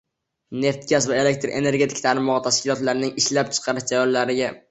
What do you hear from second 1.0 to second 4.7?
va elektr energetika tarmog‘i tashkilotlarining ishlab chiqarish jarayonlariga